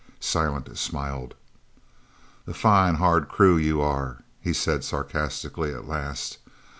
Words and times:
Silent 0.19 0.75
smiled. 0.79 1.35
"A 2.47 2.55
fine, 2.55 2.95
hard 2.95 3.27
crew 3.29 3.55
you 3.55 3.81
are," 3.81 4.23
he 4.39 4.51
said 4.51 4.83
sarcastically 4.83 5.71
at 5.75 5.87
last. 5.87 6.39